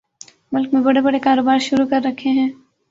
ملک 0.51 0.73
میں 0.73 0.81
بڑے 0.81 1.01
بڑے 1.01 1.19
کاروبار 1.19 1.59
شروع 1.59 1.85
کر 1.89 2.01
رکھے 2.05 2.29
ہیں 2.31 2.49